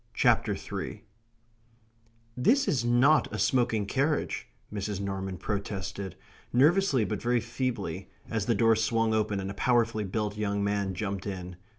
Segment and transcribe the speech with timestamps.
[0.15, 1.03] CHAPTER THREE
[2.35, 4.99] "This is not a smoking carriage," Mrs.
[4.99, 6.15] Norman protested,
[6.51, 10.95] nervously but very feebly, as the door swung open and a powerfully built young man
[10.95, 11.55] jumped in.